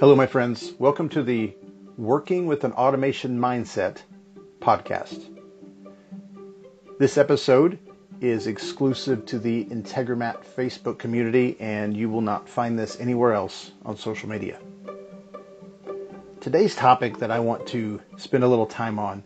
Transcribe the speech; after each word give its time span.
Hello, 0.00 0.14
my 0.14 0.28
friends. 0.28 0.74
Welcome 0.78 1.08
to 1.08 1.24
the 1.24 1.56
Working 1.96 2.46
with 2.46 2.62
an 2.62 2.70
Automation 2.70 3.36
Mindset 3.36 3.96
podcast. 4.60 5.28
This 7.00 7.18
episode 7.18 7.80
is 8.20 8.46
exclusive 8.46 9.26
to 9.26 9.40
the 9.40 9.64
Integromat 9.64 10.44
Facebook 10.56 10.98
community, 10.98 11.56
and 11.58 11.96
you 11.96 12.08
will 12.08 12.20
not 12.20 12.48
find 12.48 12.78
this 12.78 13.00
anywhere 13.00 13.32
else 13.32 13.72
on 13.84 13.96
social 13.96 14.28
media. 14.28 14.60
Today's 16.40 16.76
topic 16.76 17.18
that 17.18 17.32
I 17.32 17.40
want 17.40 17.66
to 17.68 18.00
spend 18.18 18.44
a 18.44 18.48
little 18.48 18.66
time 18.66 19.00
on 19.00 19.24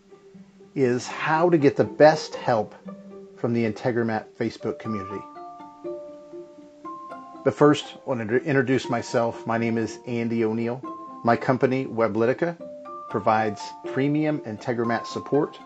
is 0.75 1.07
how 1.07 1.50
to 1.50 1.59
get 1.59 1.77
the 1.77 1.84
best 1.84 2.34
help 2.34 2.75
from 3.36 3.52
the 3.52 3.70
Integromat 3.70 4.25
Facebook 4.41 4.79
community. 4.79 5.23
But 7.45 7.54
first, 7.54 7.96
I 7.96 7.98
want 8.09 8.29
to 8.29 8.36
introduce 8.36 8.88
myself. 8.88 9.48
My 9.48 9.58
name 9.58 9.77
is 9.77 9.98
Andy 10.06 10.45
O'Neill. 10.45 10.80
My 11.25 11.34
company, 11.34 11.86
Weblytica, 11.86 12.57
provides 13.11 13.61
premium 13.86 14.39
Integromat 14.40 15.07
support. 15.07 15.58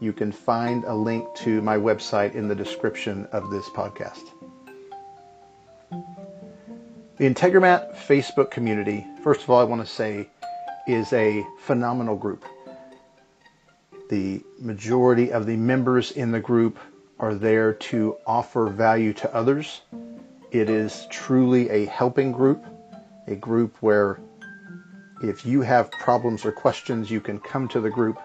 You 0.00 0.12
can 0.12 0.32
find 0.32 0.84
a 0.84 0.94
link 0.94 1.26
to 1.36 1.62
my 1.62 1.78
website 1.78 2.34
in 2.34 2.46
the 2.46 2.54
description 2.54 3.26
of 3.32 3.50
this 3.50 3.66
podcast. 3.70 4.22
The 7.16 7.24
Integromat 7.24 7.96
Facebook 7.96 8.50
community, 8.50 9.06
first 9.22 9.42
of 9.42 9.48
all, 9.48 9.60
I 9.60 9.64
want 9.64 9.80
to 9.80 9.90
say, 9.90 10.28
is 10.86 11.10
a 11.14 11.42
phenomenal 11.60 12.16
group. 12.16 12.44
The 14.10 14.42
majority 14.58 15.32
of 15.32 15.46
the 15.46 15.56
members 15.56 16.10
in 16.10 16.32
the 16.32 16.40
group 16.40 16.78
are 17.18 17.34
there 17.34 17.72
to 17.72 18.18
offer 18.26 18.66
value 18.66 19.14
to 19.14 19.34
others 19.34 19.80
it 20.54 20.70
is 20.70 21.08
truly 21.10 21.68
a 21.68 21.84
helping 21.86 22.30
group, 22.30 22.64
a 23.26 23.34
group 23.34 23.76
where 23.80 24.20
if 25.20 25.44
you 25.44 25.62
have 25.62 25.90
problems 25.90 26.44
or 26.44 26.52
questions, 26.52 27.10
you 27.10 27.20
can 27.20 27.40
come 27.40 27.66
to 27.68 27.80
the 27.80 27.90
group 27.90 28.20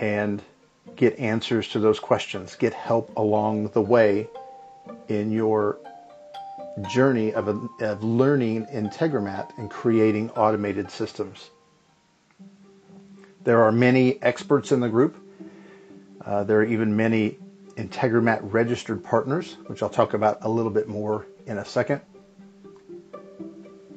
and 0.00 0.42
get 0.96 1.18
answers 1.18 1.68
to 1.68 1.78
those 1.78 2.00
questions, 2.00 2.56
get 2.56 2.72
help 2.72 3.14
along 3.18 3.68
the 3.68 3.82
way 3.82 4.26
in 5.08 5.30
your 5.30 5.78
journey 6.90 7.34
of, 7.34 7.48
of 7.82 8.02
learning 8.02 8.64
Integromat 8.72 9.50
and 9.58 9.70
creating 9.70 10.30
automated 10.30 10.90
systems. 10.90 11.50
There 13.44 13.62
are 13.62 13.72
many 13.72 14.22
experts 14.22 14.72
in 14.72 14.80
the 14.80 14.88
group. 14.88 15.18
Uh, 16.24 16.44
there 16.44 16.60
are 16.60 16.64
even 16.64 16.96
many 16.96 17.36
Integromat 17.76 18.40
registered 18.42 19.02
partners, 19.02 19.56
which 19.66 19.82
I'll 19.82 19.88
talk 19.88 20.14
about 20.14 20.38
a 20.42 20.48
little 20.48 20.70
bit 20.70 20.88
more 20.88 21.26
in 21.46 21.58
a 21.58 21.64
second. 21.64 22.00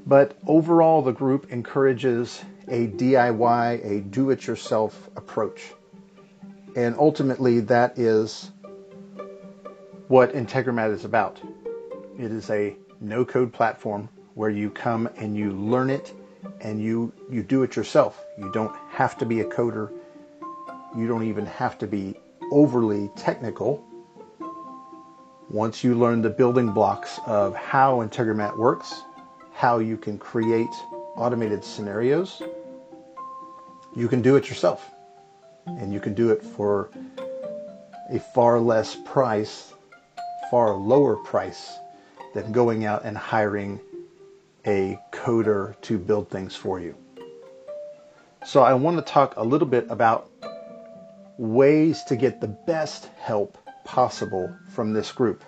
But 0.05 0.37
overall, 0.45 1.01
the 1.01 1.11
group 1.11 1.51
encourages 1.51 2.43
a 2.67 2.87
DIY, 2.87 3.85
a 3.85 4.01
do 4.01 4.29
it 4.29 4.45
yourself 4.45 5.09
approach. 5.15 5.73
And 6.75 6.95
ultimately, 6.97 7.61
that 7.61 7.97
is 7.97 8.51
what 10.07 10.33
Integromat 10.33 10.93
is 10.93 11.05
about. 11.05 11.41
It 12.19 12.31
is 12.31 12.49
a 12.49 12.75
no 13.01 13.25
code 13.25 13.51
platform 13.51 14.09
where 14.35 14.49
you 14.49 14.69
come 14.69 15.09
and 15.17 15.35
you 15.35 15.51
learn 15.51 15.89
it 15.89 16.13
and 16.61 16.81
you, 16.81 17.11
you 17.29 17.41
do 17.41 17.63
it 17.63 17.75
yourself. 17.75 18.23
You 18.37 18.51
don't 18.51 18.75
have 18.89 19.17
to 19.19 19.25
be 19.25 19.41
a 19.41 19.45
coder. 19.45 19.91
You 20.95 21.07
don't 21.07 21.23
even 21.23 21.45
have 21.45 21.77
to 21.79 21.87
be 21.87 22.19
overly 22.51 23.09
technical. 23.15 23.83
Once 25.49 25.83
you 25.83 25.95
learn 25.95 26.21
the 26.21 26.29
building 26.29 26.71
blocks 26.71 27.19
of 27.25 27.55
how 27.55 27.97
Integromat 27.97 28.57
works, 28.57 29.03
how 29.53 29.79
you 29.79 29.97
can 29.97 30.17
create 30.17 30.69
automated 31.15 31.63
scenarios, 31.63 32.41
you 33.95 34.07
can 34.07 34.21
do 34.21 34.35
it 34.35 34.49
yourself. 34.49 34.91
And 35.65 35.91
you 35.91 35.99
can 35.99 36.13
do 36.13 36.29
it 36.31 36.43
for 36.43 36.91
a 38.11 38.19
far 38.19 38.59
less 38.59 38.95
price, 39.05 39.73
far 40.51 40.75
lower 40.75 41.15
price 41.15 41.73
than 42.33 42.51
going 42.51 42.85
out 42.85 43.03
and 43.03 43.17
hiring 43.17 43.79
a 44.67 44.99
coder 45.11 45.79
to 45.81 45.97
build 45.97 46.29
things 46.29 46.55
for 46.55 46.79
you. 46.79 46.95
So 48.45 48.61
I 48.61 48.75
want 48.75 48.97
to 48.97 49.01
talk 49.01 49.35
a 49.37 49.43
little 49.43 49.67
bit 49.67 49.87
about 49.89 50.29
ways 51.37 52.03
to 52.05 52.15
get 52.15 52.41
the 52.41 52.47
best 52.47 53.09
help 53.19 53.57
possible 53.83 54.55
from 54.69 54.93
this 54.93 55.11
group. 55.11 55.43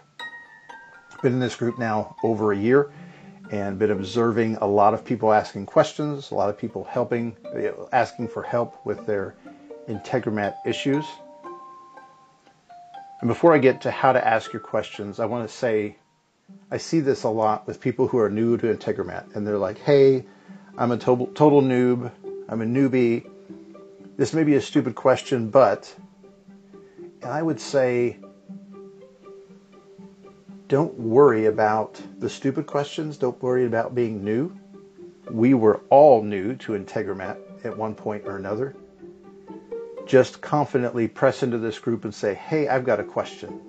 Been 1.24 1.34
in 1.34 1.40
this 1.40 1.56
group 1.56 1.80
now 1.80 2.16
over 2.24 2.52
a 2.52 2.58
year 2.58 2.92
and 3.52 3.80
been 3.80 3.92
observing 3.92 4.58
a 4.58 4.68
lot 4.68 4.94
of 4.94 5.04
people 5.04 5.34
asking 5.34 5.66
questions, 5.66 6.32
a 6.32 6.36
lot 6.36 6.50
of 6.50 6.58
people 6.58 6.84
helping, 6.84 7.36
asking 7.92 8.28
for 8.28 8.44
help 8.44 8.86
with 8.86 9.06
their 9.06 9.36
Integromat 9.88 10.56
issues. 10.66 11.06
And 13.22 13.28
before 13.28 13.54
I 13.54 13.58
get 13.58 13.82
to 13.82 13.92
how 13.92 14.12
to 14.12 14.26
ask 14.26 14.54
your 14.54 14.60
questions, 14.60 15.20
I 15.20 15.26
want 15.26 15.50
to 15.50 15.56
say 15.56 15.98
I 16.70 16.78
see 16.78 17.00
this 17.00 17.24
a 17.24 17.30
lot 17.30 17.66
with 17.66 17.82
people 17.82 18.08
who 18.08 18.20
are 18.20 18.30
new 18.30 18.58
to 18.58 18.68
Integromat 18.68 19.36
and 19.36 19.48
they're 19.48 19.58
like, 19.58 19.80
hey, 19.80 20.26
I'm 20.78 20.92
a 20.92 20.98
total, 20.98 21.28
total 21.28 21.62
noob, 21.62 22.12
I'm 22.48 22.62
a 22.62 22.66
newbie, 22.66 23.28
this 24.18 24.34
may 24.34 24.44
be 24.44 24.56
a 24.56 24.62
stupid 24.62 24.96
question, 24.96 25.50
but 25.50 25.94
I 27.24 27.42
would 27.42 27.60
say 27.60 28.18
don't 30.68 31.00
worry 31.00 31.46
about 31.46 32.02
the 32.20 32.30
stupid 32.30 32.66
questions. 32.66 33.18
Don't 33.18 33.42
worry 33.42 33.66
about 33.66 33.96
being 33.96 34.24
new. 34.24 34.58
We 35.32 35.54
were 35.54 35.82
all 35.90 36.22
new 36.24 36.56
to 36.56 36.74
Integromat 36.74 37.38
at 37.64 37.78
one 37.78 37.96
point 37.96 38.26
or 38.26 38.36
another. 38.36 38.76
Just 40.06 40.42
confidently 40.42 41.08
press 41.08 41.44
into 41.44 41.58
this 41.58 41.80
group 41.80 42.04
and 42.04 42.14
say, 42.14 42.34
hey, 42.34 42.68
I've 42.68 42.86
got 42.86 43.00
a 43.00 43.04
question. 43.04 43.62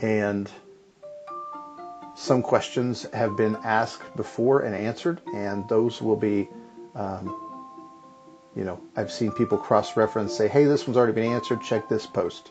And 0.00 0.50
some 2.16 2.42
questions 2.42 3.06
have 3.12 3.36
been 3.36 3.56
asked 3.62 4.16
before 4.16 4.60
and 4.60 4.74
answered, 4.74 5.20
and 5.34 5.68
those 5.68 6.02
will 6.02 6.16
be 6.16 6.48
um, 6.94 7.45
you 8.56 8.64
know, 8.64 8.80
I've 8.96 9.12
seen 9.12 9.32
people 9.32 9.58
cross 9.58 9.96
reference, 9.96 10.34
say, 10.34 10.48
hey, 10.48 10.64
this 10.64 10.86
one's 10.86 10.96
already 10.96 11.12
been 11.12 11.30
answered, 11.30 11.60
check 11.62 11.88
this 11.88 12.06
post. 12.06 12.50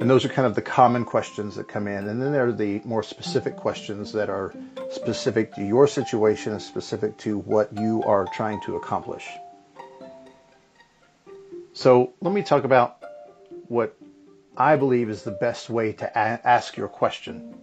And 0.00 0.10
those 0.10 0.24
are 0.24 0.28
kind 0.28 0.46
of 0.46 0.54
the 0.54 0.62
common 0.62 1.04
questions 1.04 1.54
that 1.56 1.68
come 1.68 1.86
in. 1.86 2.08
And 2.08 2.20
then 2.20 2.32
there 2.32 2.48
are 2.48 2.52
the 2.52 2.80
more 2.84 3.02
specific 3.02 3.54
questions 3.56 4.12
that 4.12 4.28
are 4.30 4.52
specific 4.90 5.54
to 5.54 5.64
your 5.64 5.86
situation 5.86 6.52
and 6.52 6.60
specific 6.60 7.18
to 7.18 7.38
what 7.38 7.78
you 7.78 8.02
are 8.04 8.26
trying 8.34 8.60
to 8.62 8.76
accomplish. 8.76 9.28
So 11.72 12.14
let 12.20 12.34
me 12.34 12.42
talk 12.42 12.64
about 12.64 13.04
what 13.68 13.96
I 14.56 14.76
believe 14.76 15.08
is 15.08 15.22
the 15.22 15.30
best 15.30 15.70
way 15.70 15.92
to 15.92 16.06
a- 16.06 16.40
ask 16.44 16.76
your 16.76 16.88
question. 16.88 17.54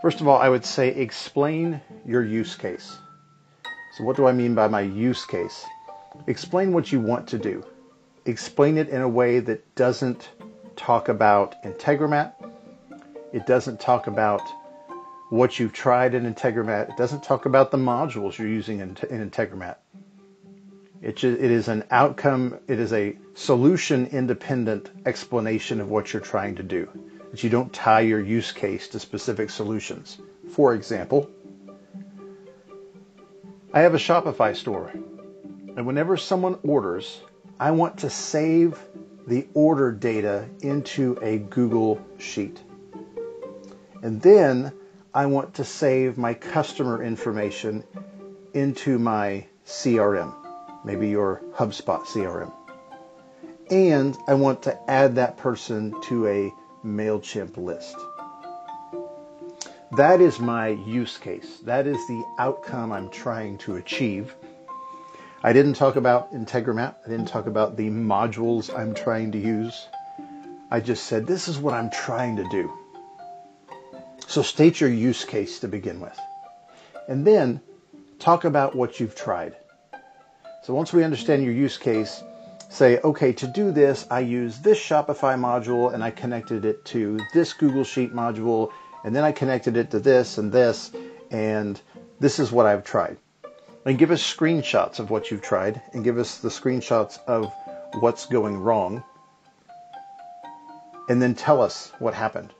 First 0.00 0.20
of 0.20 0.28
all, 0.28 0.38
I 0.38 0.48
would 0.48 0.64
say 0.64 0.88
explain 0.88 1.80
your 2.06 2.22
use 2.24 2.54
case. 2.54 2.96
So 3.98 4.04
what 4.04 4.14
do 4.14 4.28
I 4.28 4.32
mean 4.32 4.54
by 4.54 4.68
my 4.68 4.82
use 4.82 5.24
case? 5.24 5.66
Explain 6.28 6.72
what 6.72 6.92
you 6.92 7.00
want 7.00 7.26
to 7.30 7.38
do. 7.38 7.64
Explain 8.26 8.78
it 8.78 8.90
in 8.90 9.00
a 9.00 9.08
way 9.08 9.40
that 9.40 9.74
doesn't 9.74 10.30
talk 10.76 11.08
about 11.08 11.60
Integromat. 11.64 12.32
It 13.32 13.44
doesn't 13.44 13.80
talk 13.80 14.06
about 14.06 14.40
what 15.30 15.58
you've 15.58 15.72
tried 15.72 16.14
in 16.14 16.32
Integromat. 16.32 16.90
It 16.90 16.96
doesn't 16.96 17.24
talk 17.24 17.46
about 17.46 17.72
the 17.72 17.76
modules 17.76 18.38
you're 18.38 18.46
using 18.46 18.78
in, 18.78 18.96
in 19.10 19.28
Integromat. 19.28 19.78
It, 21.02 21.24
it 21.24 21.50
is 21.50 21.66
an 21.66 21.82
outcome, 21.90 22.60
it 22.68 22.78
is 22.78 22.92
a 22.92 23.18
solution 23.34 24.06
independent 24.06 24.90
explanation 25.06 25.80
of 25.80 25.90
what 25.90 26.12
you're 26.12 26.22
trying 26.22 26.54
to 26.54 26.62
do. 26.62 26.88
That 27.32 27.42
you 27.42 27.50
don't 27.50 27.72
tie 27.72 28.02
your 28.02 28.20
use 28.20 28.52
case 28.52 28.86
to 28.90 29.00
specific 29.00 29.50
solutions. 29.50 30.18
For 30.50 30.72
example, 30.74 31.28
I 33.70 33.80
have 33.80 33.94
a 33.94 33.98
Shopify 33.98 34.56
store, 34.56 34.90
and 35.76 35.86
whenever 35.86 36.16
someone 36.16 36.58
orders, 36.62 37.20
I 37.60 37.72
want 37.72 37.98
to 37.98 38.08
save 38.08 38.78
the 39.26 39.46
order 39.52 39.92
data 39.92 40.48
into 40.62 41.18
a 41.20 41.36
Google 41.36 42.00
Sheet. 42.16 42.58
And 44.02 44.22
then 44.22 44.72
I 45.12 45.26
want 45.26 45.54
to 45.54 45.64
save 45.64 46.16
my 46.16 46.32
customer 46.32 47.02
information 47.02 47.84
into 48.54 48.98
my 48.98 49.46
CRM, 49.66 50.34
maybe 50.82 51.10
your 51.10 51.42
HubSpot 51.54 52.04
CRM. 52.04 52.50
And 53.70 54.16
I 54.26 54.32
want 54.32 54.62
to 54.62 54.90
add 54.90 55.16
that 55.16 55.36
person 55.36 56.00
to 56.04 56.26
a 56.26 56.52
MailChimp 56.86 57.58
list. 57.58 57.96
That 59.92 60.20
is 60.20 60.38
my 60.38 60.68
use 60.68 61.16
case. 61.16 61.60
That 61.64 61.86
is 61.86 61.96
the 62.06 62.22
outcome 62.38 62.92
I'm 62.92 63.08
trying 63.08 63.56
to 63.58 63.76
achieve. 63.76 64.34
I 65.42 65.54
didn't 65.54 65.74
talk 65.74 65.96
about 65.96 66.32
Integromat. 66.34 66.96
I 67.06 67.08
didn't 67.08 67.28
talk 67.28 67.46
about 67.46 67.76
the 67.76 67.88
modules 67.88 68.76
I'm 68.76 68.92
trying 68.92 69.32
to 69.32 69.38
use. 69.38 69.88
I 70.70 70.80
just 70.80 71.04
said, 71.04 71.26
this 71.26 71.48
is 71.48 71.58
what 71.58 71.72
I'm 71.72 71.88
trying 71.88 72.36
to 72.36 72.46
do. 72.50 72.70
So 74.26 74.42
state 74.42 74.78
your 74.78 74.90
use 74.90 75.24
case 75.24 75.60
to 75.60 75.68
begin 75.68 76.00
with. 76.00 76.18
And 77.08 77.26
then 77.26 77.62
talk 78.18 78.44
about 78.44 78.74
what 78.74 79.00
you've 79.00 79.14
tried. 79.14 79.56
So 80.64 80.74
once 80.74 80.92
we 80.92 81.02
understand 81.02 81.44
your 81.44 81.54
use 81.54 81.78
case, 81.78 82.22
say, 82.68 82.98
okay, 82.98 83.32
to 83.32 83.46
do 83.46 83.72
this, 83.72 84.06
I 84.10 84.20
use 84.20 84.58
this 84.58 84.78
Shopify 84.78 85.38
module 85.38 85.94
and 85.94 86.04
I 86.04 86.10
connected 86.10 86.66
it 86.66 86.84
to 86.86 87.18
this 87.32 87.54
Google 87.54 87.84
Sheet 87.84 88.12
module, 88.12 88.70
and 89.04 89.14
then 89.14 89.24
I 89.24 89.32
connected 89.32 89.76
it 89.76 89.90
to 89.92 90.00
this 90.00 90.38
and 90.38 90.52
this, 90.52 90.90
and 91.30 91.80
this 92.20 92.38
is 92.38 92.50
what 92.50 92.66
I've 92.66 92.84
tried. 92.84 93.18
And 93.84 93.98
give 93.98 94.10
us 94.10 94.22
screenshots 94.22 94.98
of 94.98 95.10
what 95.10 95.30
you've 95.30 95.42
tried 95.42 95.80
and 95.92 96.04
give 96.04 96.18
us 96.18 96.38
the 96.38 96.48
screenshots 96.48 97.18
of 97.26 97.52
what's 98.00 98.26
going 98.26 98.56
wrong. 98.58 99.02
And 101.08 101.22
then 101.22 101.34
tell 101.34 101.62
us 101.62 101.92
what 101.98 102.12
happened. 102.12 102.52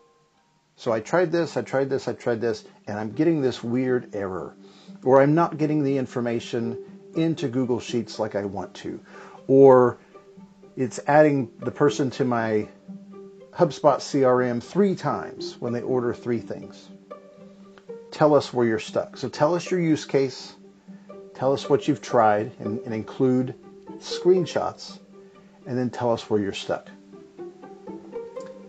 So 0.77 0.93
I 0.93 1.01
tried 1.01 1.33
this, 1.33 1.57
I 1.57 1.63
tried 1.63 1.91
this, 1.91 2.07
I 2.09 2.13
tried 2.13 2.41
this, 2.41 2.65
and 2.87 2.99
I'm 2.99 3.13
getting 3.13 3.43
this 3.43 3.63
weird 3.63 4.15
error. 4.15 4.55
Or 5.03 5.21
I'm 5.21 5.35
not 5.35 5.59
getting 5.59 5.83
the 5.83 5.99
information 5.99 6.79
into 7.15 7.49
Google 7.49 7.81
Sheets 7.81 8.19
like 8.19 8.37
I 8.37 8.45
want 8.45 8.75
to. 8.75 9.01
Or 9.49 9.99
it's 10.77 11.01
adding 11.07 11.51
the 11.59 11.73
person 11.73 12.11
to 12.13 12.25
my 12.25 12.69
HubSpot 13.59 13.97
CRM 13.97 14.63
three 14.63 14.95
times 14.95 15.57
when 15.59 15.73
they 15.73 15.83
order 15.83 16.15
three 16.15 16.39
things. 16.39 16.89
Tell 18.13 18.37
us 18.37 18.55
where 18.55 18.65
you're 18.65 18.79
stuck. 18.79 19.17
So 19.17 19.29
tell 19.29 19.57
us 19.57 19.69
your 19.69 19.81
use 19.81 20.05
case, 20.05 20.55
tell 21.35 21.53
us 21.53 21.69
what 21.69 21.89
you've 21.89 22.01
tried, 22.01 22.53
and, 22.61 22.79
and 22.83 22.95
include 22.95 23.57
screenshots, 23.97 25.01
and 25.67 25.77
then 25.77 25.91
tell 25.91 26.13
us 26.13 26.31
where 26.31 26.39
you're 26.39 26.53
stuck. 26.53 26.89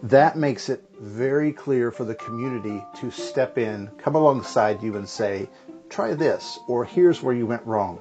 That 0.01 0.35
makes 0.35 0.69
it 0.69 0.83
very 0.99 1.53
clear 1.53 1.91
for 1.91 2.03
the 2.03 2.15
community 2.15 2.83
to 2.95 3.11
step 3.11 3.59
in, 3.59 3.91
come 3.99 4.15
alongside 4.15 4.81
you 4.81 4.97
and 4.97 5.07
say, 5.07 5.49
try 5.89 6.15
this, 6.15 6.57
or 6.67 6.83
here's 6.83 7.21
where 7.21 7.35
you 7.35 7.45
went 7.45 7.63
wrong, 7.67 7.99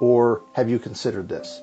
or 0.00 0.42
have 0.54 0.68
you 0.68 0.80
considered 0.80 1.28
this? 1.28 1.62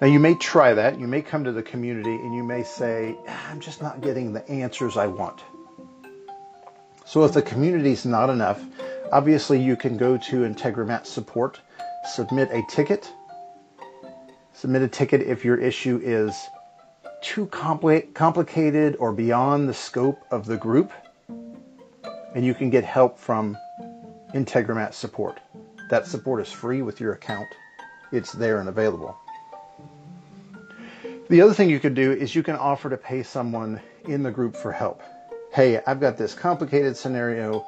Now, 0.00 0.08
you 0.08 0.18
may 0.18 0.34
try 0.34 0.74
that. 0.74 0.98
You 0.98 1.06
may 1.06 1.22
come 1.22 1.44
to 1.44 1.52
the 1.52 1.62
community 1.62 2.16
and 2.16 2.34
you 2.34 2.42
may 2.42 2.64
say, 2.64 3.16
ah, 3.28 3.50
I'm 3.50 3.60
just 3.60 3.80
not 3.80 4.00
getting 4.00 4.32
the 4.32 4.46
answers 4.50 4.96
I 4.96 5.06
want. 5.06 5.40
So, 7.06 7.24
if 7.24 7.32
the 7.32 7.42
community 7.42 7.92
is 7.92 8.04
not 8.04 8.28
enough, 8.28 8.60
obviously 9.12 9.60
you 9.60 9.76
can 9.76 9.96
go 9.96 10.16
to 10.16 10.36
Integromat 10.42 11.06
support, 11.06 11.60
submit 12.12 12.48
a 12.50 12.62
ticket. 12.68 13.10
Submit 14.52 14.82
a 14.82 14.88
ticket 14.88 15.22
if 15.22 15.44
your 15.44 15.58
issue 15.58 16.00
is 16.02 16.34
too 17.22 17.46
compli- 17.46 18.12
complicated 18.14 18.96
or 18.98 19.12
beyond 19.12 19.68
the 19.68 19.74
scope 19.74 20.18
of 20.30 20.44
the 20.44 20.56
group, 20.56 20.92
and 22.34 22.44
you 22.44 22.52
can 22.52 22.68
get 22.68 22.84
help 22.84 23.18
from 23.18 23.56
Integromat 24.34 24.92
support. 24.92 25.40
That 25.90 26.06
support 26.06 26.42
is 26.42 26.50
free 26.50 26.82
with 26.82 27.00
your 27.00 27.12
account. 27.12 27.48
It's 28.10 28.32
there 28.32 28.58
and 28.58 28.68
available. 28.68 29.16
The 31.30 31.40
other 31.40 31.54
thing 31.54 31.70
you 31.70 31.80
could 31.80 31.94
do 31.94 32.12
is 32.12 32.34
you 32.34 32.42
can 32.42 32.56
offer 32.56 32.90
to 32.90 32.98
pay 32.98 33.22
someone 33.22 33.80
in 34.06 34.22
the 34.22 34.30
group 34.30 34.54
for 34.54 34.72
help. 34.72 35.00
Hey, 35.52 35.80
I've 35.86 35.98
got 35.98 36.18
this 36.18 36.34
complicated 36.34 36.98
scenario. 36.98 37.64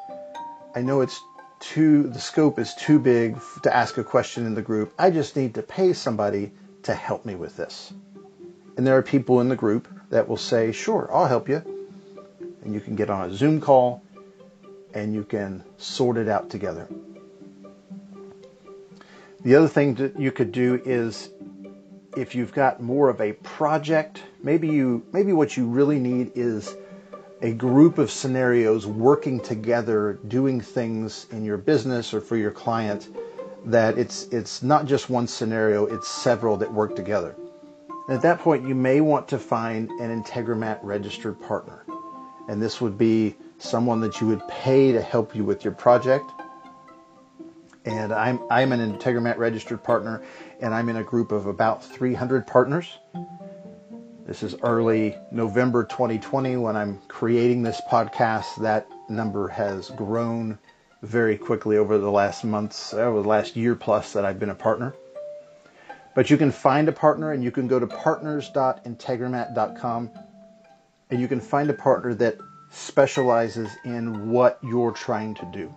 I 0.75 0.83
know 0.83 1.01
it's 1.01 1.19
too, 1.61 2.03
the 2.09 2.21
scope 2.21 2.59
is 2.59 2.75
too 2.75 2.99
big 2.99 3.39
to 3.63 3.75
ask 3.75 3.97
a 3.97 4.05
question 4.05 4.45
in 4.45 4.55
the 4.55 4.61
group. 4.61 4.93
I 4.99 5.11
just 5.11 5.37
need 5.37 5.55
to 5.55 5.63
pay 5.63 5.95
somebody 5.95 6.53
to 6.83 6.95
help 6.95 7.25
me 7.25 7.35
with 7.35 7.57
this. 7.57 7.95
And 8.77 8.87
there 8.87 8.99
are 8.99 9.03
people 9.03 9.41
in 9.41 9.49
the 9.49 9.57
group 9.57 9.89
that 10.11 10.29
will 10.29 10.37
say, 10.37 10.73
sure, 10.73 11.09
I'll 11.11 11.27
help 11.27 11.49
you. 11.49 11.63
And 12.63 12.75
you 12.75 12.81
can 12.81 12.95
get 12.95 13.09
on 13.09 13.31
a 13.31 13.35
Zoom 13.35 13.63
call 13.63 14.03
and 14.93 15.15
you 15.15 15.25
can 15.25 15.65
sort 15.79 16.19
it 16.19 16.29
out 16.29 16.51
together. 16.51 16.89
The 19.43 19.55
other 19.55 19.69
thing 19.69 19.95
that 19.95 20.21
you 20.21 20.31
could 20.31 20.53
do 20.53 20.83
is 20.85 21.31
if 22.17 22.35
you've 22.35 22.53
got 22.53 22.83
more 22.83 23.09
of 23.09 23.21
a 23.21 23.33
project, 23.33 24.23
maybe 24.43 24.69
you 24.69 25.05
maybe 25.13 25.33
what 25.33 25.57
you 25.57 25.67
really 25.67 25.99
need 25.99 26.33
is 26.35 26.75
a 27.43 27.53
group 27.53 27.99
of 27.99 28.11
scenarios 28.11 28.87
working 28.87 29.39
together 29.41 30.19
doing 30.27 30.61
things 30.61 31.27
in 31.31 31.45
your 31.45 31.59
business 31.59 32.15
or 32.15 32.21
for 32.21 32.37
your 32.37 32.51
client 32.51 33.09
that 33.67 33.99
it's 33.99 34.25
it's 34.29 34.63
not 34.63 34.87
just 34.87 35.11
one 35.11 35.27
scenario, 35.27 35.87
it's 35.87 36.09
several 36.09 36.57
that 36.57 36.73
work 36.73 36.97
together. 36.97 37.37
And 38.09 38.17
at 38.17 38.23
that 38.23 38.39
point, 38.39 38.67
you 38.67 38.75
may 38.75 39.01
want 39.01 39.29
to 39.29 39.39
find 39.39 39.91
an 39.91 40.23
Integromat 40.23 40.79
registered 40.83 41.41
partner. 41.43 41.85
And 42.49 42.63
this 42.63 42.81
would 42.81 42.97
be 42.97 43.35
someone 43.59 44.01
that 44.01 44.21
you 44.21 44.29
would 44.29 44.47
pay 44.49 44.93
to 44.93 45.03
help 45.03 45.35
you 45.35 45.45
with 45.45 45.65
your 45.65 45.75
project. 45.75 46.31
And 47.87 48.13
I'm, 48.13 48.41
I'm 48.51 48.73
an 48.73 48.99
Integromat 48.99 49.39
registered 49.39 49.83
partner, 49.83 50.23
and 50.61 50.75
I'm 50.75 50.89
in 50.89 50.97
a 50.97 51.05
group 51.05 51.31
of 51.31 51.47
about 51.47 51.85
300 51.85 52.45
partners. 52.45 52.99
This 54.27 54.43
is 54.43 54.57
early 54.63 55.15
November 55.31 55.85
2020 55.85 56.57
when 56.57 56.75
I'm 56.75 56.99
creating 57.07 57.63
this 57.63 57.81
podcast. 57.89 58.61
That 58.61 58.89
number 59.09 59.47
has 59.47 59.91
grown 59.91 60.59
very 61.03 61.39
quickly 61.39 61.77
over 61.77 61.99
the 61.99 62.11
last 62.11 62.43
months, 62.43 62.93
over 62.93 63.23
the 63.23 63.29
last 63.29 63.55
year 63.55 63.77
plus 63.77 64.15
that 64.15 64.25
I've 64.25 64.41
been 64.41 64.51
a 64.51 64.55
partner. 64.55 64.93
But 66.17 66.29
you 66.29 66.37
can 66.37 66.51
find 66.51 66.89
a 66.89 66.93
partner 66.93 67.31
and 67.31 67.45
you 67.45 67.53
can 67.53 67.69
go 67.69 67.79
to 67.79 67.87
partners.integromat.com 67.87 70.11
and 71.11 71.21
you 71.21 71.29
can 71.29 71.41
find 71.41 71.71
a 71.71 71.75
partner 71.75 72.15
that 72.15 72.37
specializes 72.71 73.71
in 73.85 74.31
what 74.31 74.59
you're 74.61 74.91
trying 74.91 75.37
to 75.37 75.49
do. 75.53 75.73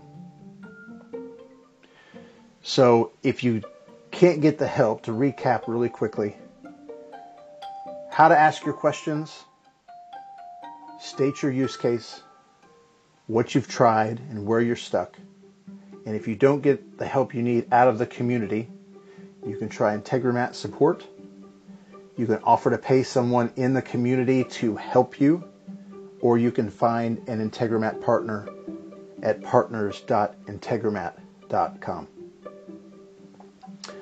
So 2.61 3.11
if 3.23 3.43
you 3.43 3.63
can't 4.11 4.41
get 4.41 4.57
the 4.57 4.67
help, 4.67 5.03
to 5.03 5.11
recap 5.11 5.63
really 5.67 5.89
quickly, 5.89 6.35
how 8.11 8.27
to 8.27 8.37
ask 8.37 8.65
your 8.65 8.73
questions, 8.73 9.45
state 10.99 11.41
your 11.41 11.51
use 11.51 11.77
case, 11.77 12.21
what 13.27 13.55
you've 13.55 13.67
tried, 13.67 14.19
and 14.29 14.45
where 14.45 14.59
you're 14.59 14.75
stuck. 14.75 15.17
And 16.05 16.15
if 16.15 16.27
you 16.27 16.35
don't 16.35 16.61
get 16.61 16.97
the 16.97 17.05
help 17.05 17.33
you 17.33 17.41
need 17.41 17.71
out 17.71 17.87
of 17.87 17.97
the 17.97 18.05
community, 18.05 18.69
you 19.45 19.55
can 19.55 19.69
try 19.69 19.97
Integromat 19.97 20.53
support. 20.53 21.05
You 22.17 22.25
can 22.25 22.39
offer 22.43 22.71
to 22.71 22.77
pay 22.77 23.03
someone 23.03 23.53
in 23.55 23.73
the 23.73 23.81
community 23.81 24.43
to 24.43 24.75
help 24.75 25.21
you, 25.21 25.45
or 26.19 26.37
you 26.37 26.51
can 26.51 26.69
find 26.69 27.19
an 27.29 27.49
Integromat 27.49 28.01
partner 28.01 28.49
at 29.23 29.41
partners.integromat.com. 29.43 32.07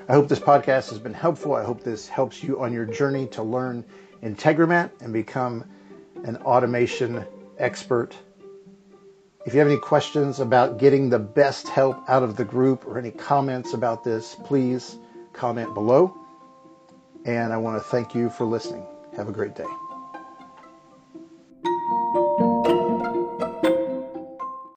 I 0.09 0.13
hope 0.13 0.29
this 0.29 0.39
podcast 0.39 0.89
has 0.89 0.99
been 0.99 1.13
helpful. 1.13 1.53
I 1.53 1.63
hope 1.63 1.83
this 1.83 2.07
helps 2.07 2.41
you 2.41 2.61
on 2.61 2.71
your 2.71 2.85
journey 2.85 3.27
to 3.27 3.43
learn 3.43 3.83
Integromat 4.23 5.01
and 5.01 5.11
become 5.11 5.65
an 6.23 6.37
automation 6.37 7.25
expert. 7.57 8.15
If 9.45 9.53
you 9.53 9.59
have 9.59 9.67
any 9.67 9.79
questions 9.79 10.39
about 10.39 10.77
getting 10.77 11.09
the 11.09 11.19
best 11.19 11.67
help 11.67 12.09
out 12.09 12.23
of 12.23 12.37
the 12.37 12.45
group 12.45 12.87
or 12.87 12.97
any 12.97 13.11
comments 13.11 13.73
about 13.73 14.05
this, 14.05 14.35
please 14.45 14.97
comment 15.33 15.73
below. 15.73 16.15
And 17.25 17.51
I 17.51 17.57
want 17.57 17.81
to 17.81 17.89
thank 17.89 18.15
you 18.15 18.29
for 18.29 18.45
listening. 18.45 18.85
Have 19.17 19.27
a 19.27 19.33
great 19.33 19.55
day. 19.55 19.86